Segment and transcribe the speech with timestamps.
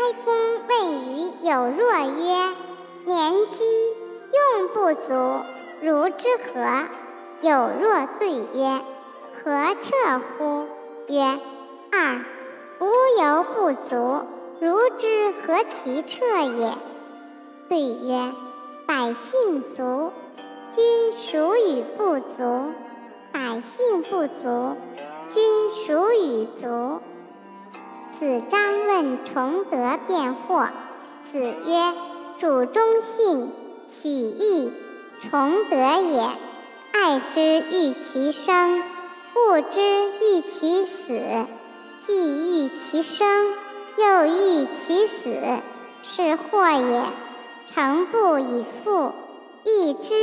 [0.00, 0.34] 哀公
[0.66, 2.54] 问于有若曰
[3.04, 3.64] ：“年饥，
[4.32, 5.42] 用不足，
[5.82, 6.86] 如之何？”
[7.42, 8.80] 有若对曰
[9.44, 10.64] ：“何彻乎？”
[11.06, 11.38] 曰
[11.92, 12.24] ：“二，
[12.80, 12.86] 无
[13.20, 14.24] 有不足，
[14.58, 16.72] 如之何其彻也？”
[17.68, 18.32] 对曰
[18.88, 20.12] ：“百姓足，
[20.74, 22.72] 君孰与不足？
[23.34, 24.76] 百姓不足，
[25.28, 27.00] 君孰与足？”
[28.20, 30.68] 子张问崇德辩惑，
[31.32, 31.94] 子曰
[32.38, 33.50] ：“主忠信，
[33.88, 34.70] 喜义，
[35.22, 36.28] 崇德也。
[36.92, 38.82] 爱之欲其生，
[39.34, 39.80] 恶之
[40.20, 41.18] 欲其死。
[42.02, 43.26] 既欲其生，
[43.96, 45.34] 又欲其死，
[46.02, 47.04] 是祸也。”
[47.72, 49.12] 诚不以富，
[49.64, 50.14] 义之。